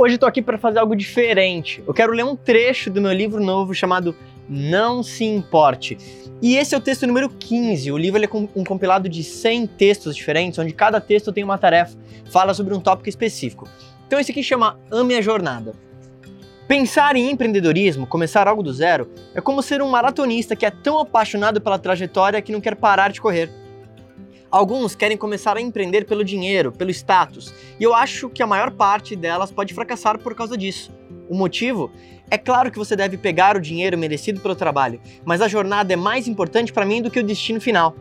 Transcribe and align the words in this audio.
Hoje 0.00 0.14
estou 0.14 0.28
aqui 0.28 0.40
para 0.40 0.56
fazer 0.56 0.78
algo 0.78 0.94
diferente. 0.94 1.82
Eu 1.84 1.92
quero 1.92 2.12
ler 2.12 2.24
um 2.24 2.36
trecho 2.36 2.88
do 2.88 3.00
meu 3.00 3.12
livro 3.12 3.42
novo 3.42 3.74
chamado 3.74 4.14
Não 4.48 5.02
Se 5.02 5.24
Importe. 5.24 5.98
E 6.40 6.56
esse 6.56 6.72
é 6.72 6.78
o 6.78 6.80
texto 6.80 7.04
número 7.04 7.28
15. 7.28 7.90
O 7.90 7.98
livro 7.98 8.22
é 8.24 8.28
um 8.54 8.62
compilado 8.62 9.08
de 9.08 9.24
100 9.24 9.66
textos 9.66 10.14
diferentes, 10.14 10.56
onde 10.56 10.72
cada 10.72 11.00
texto 11.00 11.32
tem 11.32 11.42
uma 11.42 11.58
tarefa, 11.58 11.98
fala 12.30 12.54
sobre 12.54 12.74
um 12.74 12.80
tópico 12.80 13.08
específico. 13.08 13.68
Então 14.06 14.20
esse 14.20 14.30
aqui 14.30 14.40
chama 14.40 14.78
Ame 14.88 15.16
a 15.16 15.20
Jornada. 15.20 15.74
Pensar 16.68 17.16
em 17.16 17.32
empreendedorismo, 17.32 18.06
começar 18.06 18.46
algo 18.46 18.62
do 18.62 18.72
zero, 18.72 19.10
é 19.34 19.40
como 19.40 19.60
ser 19.62 19.82
um 19.82 19.88
maratonista 19.88 20.54
que 20.54 20.64
é 20.64 20.70
tão 20.70 21.00
apaixonado 21.00 21.60
pela 21.60 21.76
trajetória 21.76 22.40
que 22.40 22.52
não 22.52 22.60
quer 22.60 22.76
parar 22.76 23.10
de 23.10 23.20
correr. 23.20 23.50
Alguns 24.50 24.94
querem 24.94 25.16
começar 25.16 25.58
a 25.58 25.60
empreender 25.60 26.06
pelo 26.06 26.24
dinheiro, 26.24 26.72
pelo 26.72 26.90
status, 26.90 27.52
e 27.78 27.84
eu 27.84 27.94
acho 27.94 28.30
que 28.30 28.42
a 28.42 28.46
maior 28.46 28.70
parte 28.70 29.14
delas 29.14 29.50
pode 29.50 29.74
fracassar 29.74 30.18
por 30.18 30.34
causa 30.34 30.56
disso. 30.56 30.90
O 31.28 31.34
motivo? 31.34 31.90
É 32.30 32.38
claro 32.38 32.70
que 32.70 32.78
você 32.78 32.96
deve 32.96 33.18
pegar 33.18 33.58
o 33.58 33.60
dinheiro 33.60 33.98
merecido 33.98 34.40
pelo 34.40 34.54
trabalho, 34.54 35.00
mas 35.22 35.42
a 35.42 35.48
jornada 35.48 35.92
é 35.92 35.96
mais 35.96 36.26
importante 36.26 36.72
para 36.72 36.86
mim 36.86 37.02
do 37.02 37.10
que 37.10 37.20
o 37.20 37.22
destino 37.22 37.60
final. 37.60 37.94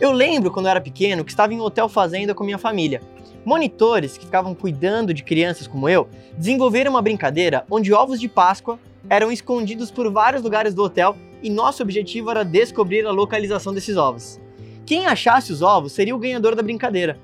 Eu 0.00 0.12
lembro 0.12 0.50
quando 0.50 0.66
eu 0.66 0.70
era 0.70 0.80
pequeno 0.80 1.24
que 1.24 1.30
estava 1.30 1.52
em 1.52 1.58
um 1.58 1.62
hotel 1.62 1.90
fazenda 1.90 2.34
com 2.34 2.42
minha 2.42 2.58
família. 2.58 3.02
Monitores 3.44 4.16
que 4.16 4.24
ficavam 4.24 4.54
cuidando 4.54 5.12
de 5.12 5.22
crianças 5.22 5.66
como 5.66 5.90
eu 5.90 6.08
desenvolveram 6.38 6.92
uma 6.92 7.02
brincadeira 7.02 7.66
onde 7.70 7.92
ovos 7.92 8.18
de 8.18 8.28
Páscoa 8.28 8.78
eram 9.10 9.30
escondidos 9.30 9.90
por 9.90 10.10
vários 10.10 10.42
lugares 10.42 10.72
do 10.72 10.82
hotel 10.82 11.16
e 11.42 11.50
nosso 11.50 11.82
objetivo 11.82 12.30
era 12.30 12.44
descobrir 12.44 13.06
a 13.06 13.10
localização 13.10 13.74
desses 13.74 13.96
ovos. 13.96 14.41
Quem 14.84 15.06
achasse 15.06 15.52
os 15.52 15.62
ovos 15.62 15.92
seria 15.92 16.14
o 16.14 16.18
ganhador 16.18 16.54
da 16.54 16.62
brincadeira. 16.62 17.18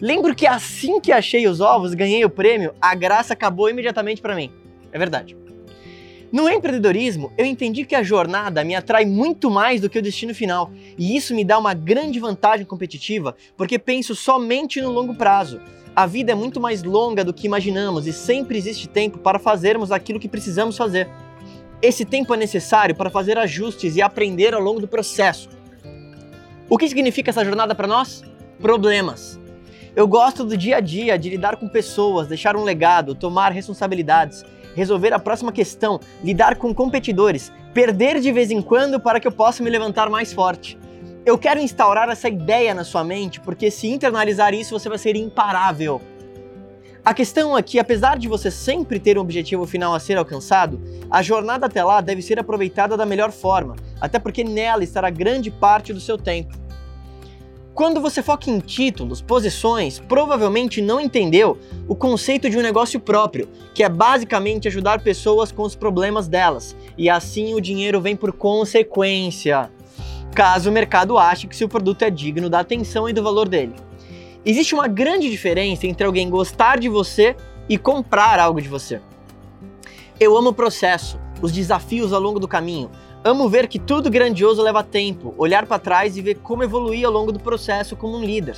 Lembro 0.00 0.34
que 0.34 0.46
assim 0.46 1.00
que 1.00 1.12
achei 1.12 1.46
os 1.46 1.60
ovos, 1.60 1.94
ganhei 1.94 2.24
o 2.24 2.30
prêmio, 2.30 2.74
a 2.80 2.94
graça 2.94 3.34
acabou 3.34 3.70
imediatamente 3.70 4.20
para 4.20 4.34
mim. 4.34 4.50
É 4.90 4.98
verdade. 4.98 5.36
No 6.32 6.48
empreendedorismo, 6.48 7.30
eu 7.36 7.44
entendi 7.44 7.84
que 7.84 7.94
a 7.94 8.02
jornada 8.02 8.64
me 8.64 8.74
atrai 8.74 9.04
muito 9.04 9.50
mais 9.50 9.82
do 9.82 9.90
que 9.90 9.98
o 9.98 10.02
destino 10.02 10.34
final, 10.34 10.70
e 10.96 11.14
isso 11.14 11.34
me 11.34 11.44
dá 11.44 11.58
uma 11.58 11.74
grande 11.74 12.18
vantagem 12.18 12.64
competitiva, 12.64 13.36
porque 13.54 13.78
penso 13.78 14.14
somente 14.14 14.80
no 14.80 14.90
longo 14.90 15.14
prazo. 15.14 15.60
A 15.94 16.06
vida 16.06 16.32
é 16.32 16.34
muito 16.34 16.58
mais 16.58 16.82
longa 16.82 17.22
do 17.22 17.34
que 17.34 17.46
imaginamos 17.46 18.06
e 18.06 18.14
sempre 18.14 18.56
existe 18.56 18.88
tempo 18.88 19.18
para 19.18 19.38
fazermos 19.38 19.92
aquilo 19.92 20.18
que 20.18 20.28
precisamos 20.28 20.74
fazer. 20.74 21.06
Esse 21.82 22.06
tempo 22.06 22.32
é 22.32 22.36
necessário 22.38 22.94
para 22.94 23.10
fazer 23.10 23.36
ajustes 23.36 23.94
e 23.94 24.00
aprender 24.00 24.54
ao 24.54 24.60
longo 24.60 24.80
do 24.80 24.88
processo. 24.88 25.50
O 26.72 26.78
que 26.78 26.88
significa 26.88 27.28
essa 27.28 27.44
jornada 27.44 27.74
para 27.74 27.86
nós? 27.86 28.24
Problemas. 28.58 29.38
Eu 29.94 30.08
gosto 30.08 30.42
do 30.42 30.56
dia 30.56 30.78
a 30.78 30.80
dia, 30.80 31.18
de 31.18 31.28
lidar 31.28 31.56
com 31.56 31.68
pessoas, 31.68 32.28
deixar 32.28 32.56
um 32.56 32.64
legado, 32.64 33.14
tomar 33.14 33.52
responsabilidades, 33.52 34.42
resolver 34.74 35.12
a 35.12 35.18
próxima 35.18 35.52
questão, 35.52 36.00
lidar 36.24 36.56
com 36.56 36.74
competidores, 36.74 37.52
perder 37.74 38.20
de 38.20 38.32
vez 38.32 38.50
em 38.50 38.62
quando 38.62 38.98
para 38.98 39.20
que 39.20 39.28
eu 39.28 39.32
possa 39.32 39.62
me 39.62 39.68
levantar 39.68 40.08
mais 40.08 40.32
forte. 40.32 40.78
Eu 41.26 41.36
quero 41.36 41.60
instaurar 41.60 42.08
essa 42.08 42.30
ideia 42.30 42.72
na 42.72 42.84
sua 42.84 43.04
mente, 43.04 43.38
porque 43.38 43.70
se 43.70 43.88
internalizar 43.88 44.54
isso, 44.54 44.72
você 44.72 44.88
vai 44.88 44.96
ser 44.96 45.14
imparável. 45.14 46.00
A 47.04 47.12
questão 47.12 47.58
é 47.58 47.62
que, 47.62 47.80
apesar 47.80 48.16
de 48.16 48.28
você 48.28 48.50
sempre 48.50 48.98
ter 48.98 49.18
um 49.18 49.20
objetivo 49.20 49.66
final 49.66 49.92
a 49.92 50.00
ser 50.00 50.16
alcançado, 50.16 50.80
a 51.10 51.20
jornada 51.20 51.66
até 51.66 51.84
lá 51.84 52.00
deve 52.00 52.22
ser 52.22 52.38
aproveitada 52.38 52.96
da 52.96 53.04
melhor 53.04 53.30
forma, 53.30 53.76
até 54.00 54.18
porque 54.18 54.42
nela 54.42 54.82
estará 54.82 55.10
grande 55.10 55.50
parte 55.50 55.92
do 55.92 56.00
seu 56.00 56.16
tempo. 56.16 56.61
Quando 57.74 58.02
você 58.02 58.22
foca 58.22 58.50
em 58.50 58.58
títulos, 58.58 59.22
posições, 59.22 59.98
provavelmente 59.98 60.82
não 60.82 61.00
entendeu 61.00 61.58
o 61.88 61.94
conceito 61.94 62.50
de 62.50 62.58
um 62.58 62.62
negócio 62.62 63.00
próprio, 63.00 63.48
que 63.74 63.82
é 63.82 63.88
basicamente 63.88 64.68
ajudar 64.68 65.00
pessoas 65.00 65.50
com 65.50 65.62
os 65.62 65.74
problemas 65.74 66.28
delas, 66.28 66.76
e 66.98 67.08
assim 67.08 67.54
o 67.54 67.60
dinheiro 67.62 67.98
vem 67.98 68.14
por 68.14 68.30
consequência, 68.32 69.70
caso 70.34 70.68
o 70.68 70.72
mercado 70.72 71.16
ache 71.16 71.46
que 71.46 71.56
seu 71.56 71.66
produto 71.66 72.02
é 72.02 72.10
digno 72.10 72.50
da 72.50 72.60
atenção 72.60 73.08
e 73.08 73.12
do 73.14 73.22
valor 73.22 73.48
dele. 73.48 73.74
Existe 74.44 74.74
uma 74.74 74.86
grande 74.86 75.30
diferença 75.30 75.86
entre 75.86 76.06
alguém 76.06 76.28
gostar 76.28 76.78
de 76.78 76.90
você 76.90 77.34
e 77.70 77.78
comprar 77.78 78.38
algo 78.38 78.60
de 78.60 78.68
você. 78.68 79.00
Eu 80.20 80.36
amo 80.36 80.50
o 80.50 80.54
processo, 80.54 81.18
os 81.40 81.50
desafios 81.50 82.12
ao 82.12 82.20
longo 82.20 82.38
do 82.38 82.46
caminho. 82.46 82.90
Amo 83.24 83.48
ver 83.48 83.68
que 83.68 83.78
tudo 83.78 84.10
grandioso 84.10 84.60
leva 84.62 84.82
tempo, 84.82 85.32
olhar 85.38 85.64
para 85.64 85.78
trás 85.78 86.16
e 86.16 86.20
ver 86.20 86.38
como 86.38 86.64
evoluir 86.64 87.06
ao 87.06 87.12
longo 87.12 87.30
do 87.30 87.38
processo 87.38 87.94
como 87.94 88.16
um 88.16 88.24
líder. 88.24 88.56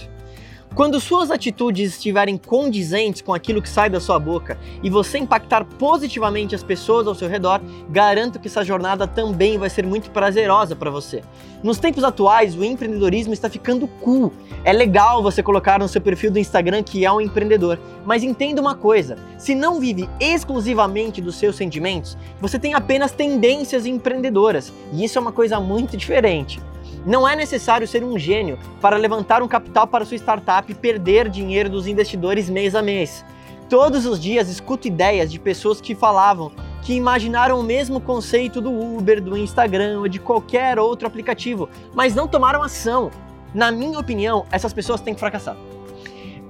Quando 0.74 0.98
suas 0.98 1.30
atitudes 1.30 1.92
estiverem 1.92 2.36
condizentes 2.36 3.22
com 3.22 3.32
aquilo 3.32 3.62
que 3.62 3.68
sai 3.68 3.88
da 3.88 4.00
sua 4.00 4.18
boca 4.18 4.58
e 4.82 4.90
você 4.90 5.18
impactar 5.18 5.64
positivamente 5.64 6.52
as 6.52 6.64
pessoas 6.64 7.06
ao 7.06 7.14
seu 7.14 7.28
redor, 7.28 7.60
garanto 7.88 8.40
que 8.40 8.48
essa 8.48 8.64
jornada 8.64 9.06
também 9.06 9.56
vai 9.56 9.70
ser 9.70 9.86
muito 9.86 10.10
prazerosa 10.10 10.74
para 10.74 10.90
você. 10.90 11.22
Nos 11.62 11.78
tempos 11.78 12.02
atuais, 12.02 12.56
o 12.56 12.64
empreendedorismo 12.64 13.32
está 13.32 13.48
ficando 13.48 13.86
cool. 13.86 14.32
É 14.64 14.72
legal 14.72 15.22
você 15.22 15.44
colocar 15.44 15.78
no 15.78 15.86
seu 15.86 16.00
perfil 16.00 16.32
do 16.32 16.40
Instagram 16.40 16.82
que 16.82 17.04
é 17.04 17.12
um 17.12 17.20
empreendedor, 17.20 17.78
mas 18.04 18.24
entenda 18.24 18.60
uma 18.60 18.74
coisa: 18.74 19.16
se 19.38 19.54
não 19.54 19.78
vive 19.78 20.10
exclusivamente 20.18 21.22
dos 21.22 21.36
seus 21.36 21.54
sentimentos, 21.54 22.18
você 22.40 22.58
tem 22.58 22.74
apenas 22.74 23.12
tendências 23.12 23.86
empreendedoras, 23.86 24.72
e 24.92 25.04
isso 25.04 25.18
é 25.18 25.20
uma 25.20 25.32
coisa 25.32 25.60
muito 25.60 25.96
diferente. 25.96 26.60
Não 27.06 27.28
é 27.28 27.36
necessário 27.36 27.86
ser 27.86 28.02
um 28.02 28.18
gênio 28.18 28.58
para 28.80 28.96
levantar 28.96 29.42
um 29.42 29.48
capital 29.48 29.86
para 29.86 30.04
sua 30.04 30.16
startup 30.16 30.70
e 30.70 30.74
perder 30.74 31.28
dinheiro 31.28 31.68
dos 31.68 31.86
investidores 31.86 32.48
mês 32.48 32.74
a 32.74 32.80
mês. 32.80 33.24
Todos 33.68 34.06
os 34.06 34.18
dias 34.20 34.48
escuto 34.48 34.88
ideias 34.88 35.30
de 35.30 35.38
pessoas 35.38 35.80
que 35.80 35.94
falavam 35.94 36.52
que 36.82 36.94
imaginaram 36.94 37.58
o 37.58 37.62
mesmo 37.62 37.98
conceito 37.98 38.60
do 38.60 38.70
Uber, 38.70 39.20
do 39.20 39.36
Instagram 39.36 40.00
ou 40.00 40.08
de 40.08 40.18
qualquer 40.18 40.78
outro 40.78 41.06
aplicativo, 41.06 41.68
mas 41.94 42.14
não 42.14 42.28
tomaram 42.28 42.62
ação. 42.62 43.10
Na 43.54 43.72
minha 43.72 43.98
opinião, 43.98 44.44
essas 44.50 44.72
pessoas 44.72 45.00
têm 45.00 45.14
que 45.14 45.20
fracassar. 45.20 45.56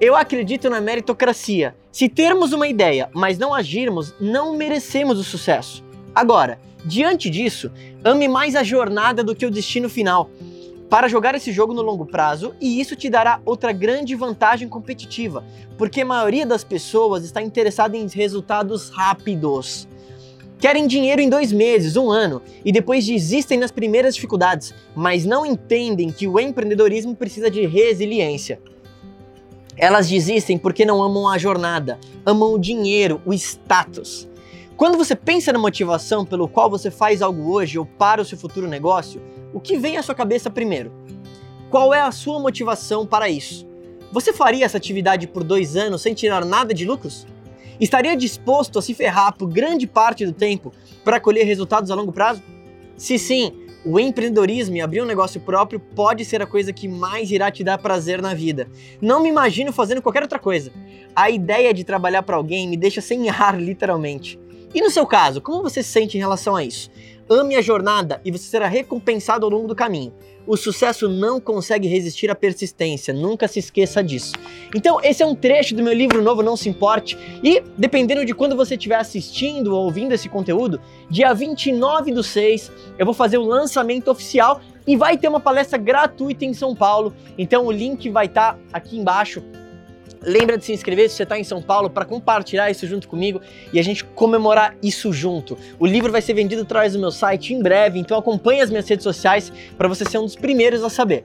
Eu 0.01 0.17
acredito 0.17 0.69
na 0.69 0.81
meritocracia. 0.81 1.77
Se 1.93 2.09
termos 2.09 2.53
uma 2.53 2.67
ideia, 2.67 3.09
mas 3.15 3.39
não 3.39 3.55
agirmos, 3.55 4.13
não 4.21 4.57
merecemos 4.57 5.21
o 5.21 5.25
sucesso. 5.25 5.85
Agora, 6.13 6.59
diante 6.85 7.31
disso, 7.31 7.71
ame 8.05 8.29
mais 8.29 8.55
a 8.55 8.63
jornada 8.63 9.25
do 9.25 9.35
que 9.35 9.47
o 9.47 9.51
destino 9.51 9.89
final. 9.89 10.31
Para 10.89 11.09
jogar 11.09 11.35
esse 11.35 11.51
jogo 11.51 11.75
no 11.75 11.83
longo 11.83 12.07
prazo, 12.07 12.55
e 12.61 12.81
isso 12.81 12.95
te 12.95 13.09
dará 13.09 13.41
outra 13.45 13.73
grande 13.73 14.15
vantagem 14.15 14.69
competitiva, 14.69 15.43
porque 15.79 16.03
a 16.03 16.07
maioria 16.07 16.47
das 16.47 16.63
pessoas 16.63 17.25
está 17.25 17.43
interessada 17.43 17.97
em 17.97 18.07
resultados 18.07 18.91
rápidos. 18.91 19.89
Querem 20.61 20.87
dinheiro 20.87 21.21
em 21.21 21.29
dois 21.29 21.53
meses, 21.53 21.97
um 21.97 22.11
ano, 22.11 22.41
e 22.65 22.71
depois 22.71 23.05
desistem 23.05 23.59
nas 23.59 23.71
primeiras 23.71 24.15
dificuldades, 24.15 24.73
mas 24.95 25.25
não 25.25 25.45
entendem 25.45 26.11
que 26.11 26.29
o 26.29 26.39
empreendedorismo 26.39 27.15
precisa 27.17 27.51
de 27.51 27.67
resiliência. 27.67 28.61
Elas 29.77 30.09
desistem 30.09 30.57
porque 30.57 30.85
não 30.85 31.03
amam 31.03 31.29
a 31.29 31.37
jornada, 31.37 31.99
amam 32.25 32.53
o 32.55 32.59
dinheiro, 32.59 33.21
o 33.27 33.35
status. 33.35 34.29
Quando 34.77 34.99
você 34.99 35.15
pensa 35.15 35.53
na 35.53 35.59
motivação 35.59 36.27
pelo 36.27 36.49
qual 36.49 36.69
você 36.69 36.91
faz 36.91 37.23
algo 37.23 37.53
hoje 37.53 37.79
ou 37.79 37.87
para 37.87 38.21
o 38.21 38.25
seu 38.25 38.37
futuro 38.37 38.67
negócio, 38.67 39.23
o 39.53 39.61
que 39.61 39.79
vem 39.79 39.97
à 39.97 40.03
sua 40.03 40.17
cabeça 40.17 40.51
primeiro? 40.51 40.91
Qual 41.71 41.95
é 41.95 42.01
a 42.01 42.11
sua 42.11 42.41
motivação 42.41 43.07
para 43.07 43.29
isso? 43.29 43.65
Você 44.11 44.33
faria 44.33 44.65
essa 44.65 44.77
atividade 44.77 45.29
por 45.29 45.45
dois 45.45 45.77
anos 45.77 46.03
sem 46.03 46.13
tirar 46.13 46.45
nada 46.45 46.75
de 46.75 46.85
lucros? 46.85 47.25
Estaria 47.81 48.17
disposto 48.17 48.77
a 48.77 48.83
se 48.83 48.95
ferrar 48.95 49.37
por 49.37 49.47
grande 49.47 49.87
parte 49.87 50.27
do 50.27 50.33
tempo 50.33 50.73
para 51.05 51.21
colher 51.21 51.47
resultados 51.47 51.93
a 51.93 51.95
longo 51.95 52.13
prazo? 52.13 52.43
Se 52.97 53.17
sim, 53.17 53.53
o 53.85 54.01
empreendedorismo 54.01 54.75
e 54.75 54.81
abrir 54.81 55.03
um 55.03 55.07
negócio 55.07 55.41
próprio 55.41 55.79
pode 55.79 56.25
ser 56.25 56.43
a 56.43 56.47
coisa 56.47 56.73
que 56.73 56.89
mais 56.89 57.31
irá 57.31 57.49
te 57.49 57.63
dar 57.63 57.79
prazer 57.79 58.21
na 58.21 58.35
vida. 58.35 58.69
Não 59.01 59.23
me 59.23 59.29
imagino 59.29 59.73
fazendo 59.73 60.03
qualquer 60.03 60.23
outra 60.23 60.39
coisa. 60.41 60.73
A 61.15 61.31
ideia 61.31 61.73
de 61.73 61.85
trabalhar 61.85 62.25
para 62.25 62.35
alguém 62.35 62.67
me 62.67 62.77
deixa 62.77 63.01
sem 63.01 63.31
ar, 63.31 63.55
literalmente. 63.61 64.43
E 64.75 64.81
no 64.81 64.91
seu 64.91 65.07
caso, 65.07 65.41
como 65.41 65.63
você 65.63 65.85
se 65.85 65.91
sente 65.91 66.17
em 66.17 66.21
relação 66.21 66.57
a 66.57 66.65
isso? 66.65 66.91
Ame 67.31 67.55
a 67.55 67.63
jornada 67.63 68.21
e 68.25 68.33
você 68.33 68.45
será 68.45 68.67
recompensado 68.67 69.47
ao 69.47 69.51
longo 69.51 69.69
do 69.69 69.75
caminho. 69.75 70.13
O 70.47 70.57
sucesso 70.57 71.09
não 71.09 71.41
consegue 71.41 71.87
resistir 71.87 72.29
à 72.29 72.35
persistência, 72.35 73.15
nunca 73.15 73.47
se 73.47 73.61
esqueça 73.61 74.03
disso. 74.03 74.33
Então, 74.75 75.01
esse 75.01 75.23
é 75.23 75.27
um 75.27 75.35
trecho 75.35 75.77
do 75.77 75.83
meu 75.83 75.93
livro 75.93 76.21
novo 76.21 76.43
Não 76.43 76.57
Se 76.57 76.69
Importe, 76.69 77.17
e 77.43 77.63
dependendo 77.79 78.27
de 78.27 78.35
quando 78.35 78.57
você 78.57 78.75
estiver 78.75 78.97
assistindo 78.97 79.75
ou 79.75 79.85
ouvindo 79.85 80.13
esse 80.13 80.29
conteúdo, 80.29 80.81
dia 81.09 81.33
29 81.33 82.13
do 82.13 82.23
6, 82.23 82.71
eu 82.99 83.07
vou 83.07 83.15
fazer 83.15 83.39
o 83.39 83.47
lançamento 83.47 84.11
oficial 84.11 84.61
e 84.87 84.97
vai 84.97 85.17
ter 85.17 85.29
uma 85.29 85.41
palestra 85.41 85.79
gratuita 85.79 86.45
em 86.45 86.53
São 86.53 86.75
Paulo. 86.75 87.15
Então, 87.39 87.65
o 87.65 87.73
link 87.73 88.11
vai 88.11 88.27
estar 88.27 88.55
tá 88.55 88.59
aqui 88.73 88.99
embaixo 88.99 89.43
Lembra 90.27 90.57
de 90.57 90.65
se 90.65 90.73
inscrever 90.73 91.09
se 91.09 91.17
você 91.17 91.23
está 91.23 91.39
em 91.39 91.45
São 91.45 91.61
Paulo 91.61 91.91
para 91.91 92.05
compartilhar 92.05 92.71
isso 92.71 92.87
junto 92.87 93.09
comigo 93.09 93.41
e 93.73 93.79
a 93.79 93.83
gente 93.83 94.05
comemorar 94.05 94.77
isso 94.83 95.13
junto. 95.13 95.59
O 95.79 95.87
livro 95.87 96.11
vai 96.11 96.23
ser 96.23 96.35
vendido 96.35 96.63
através 96.63 96.95
do 96.95 96.99
meu 96.99 97.11
site 97.11 97.53
em 97.53 97.63
breve, 97.63 97.99
então 97.99 98.19
acompanhe 98.19 98.61
as 98.61 98.71
minhas 98.71 98.89
redes 98.89 99.05
sociais 99.05 99.53
para 99.77 99.89
você 99.89 100.05
ser 100.05 100.19
um 100.19 100.25
dos 100.25 100.37
primeiros 100.37 100.83
a 100.83 100.89
saber. 100.89 101.25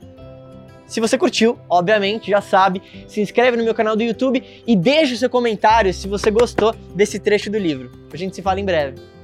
Se 0.86 1.00
você 1.00 1.18
curtiu, 1.20 1.58
obviamente, 1.70 2.32
já 2.32 2.42
sabe, 2.42 2.82
se 3.08 3.22
inscreve 3.22 3.56
no 3.56 3.64
meu 3.64 3.76
canal 3.76 3.96
do 3.96 4.02
YouTube 4.02 4.44
e 4.66 4.76
deixa 4.76 5.14
o 5.14 5.18
seu 5.18 5.30
comentário 5.30 5.94
se 5.94 6.08
você 6.08 6.32
gostou 6.32 6.74
desse 6.96 7.20
trecho 7.20 7.52
do 7.52 7.60
livro. 7.60 7.92
A 8.12 8.18
gente 8.18 8.36
se 8.36 8.42
fala 8.42 8.60
em 8.60 8.66
breve. 8.66 9.19